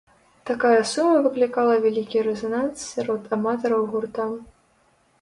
[0.49, 4.31] Такая сума выклікала вялікі рэзананс сярод аматараў гурта.